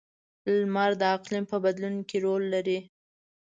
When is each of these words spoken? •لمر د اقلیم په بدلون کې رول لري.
•لمر 0.59 0.91
د 1.01 1.03
اقلیم 1.15 1.43
په 1.51 1.57
بدلون 1.65 1.95
کې 2.09 2.17
رول 2.25 2.43
لري. 2.53 2.79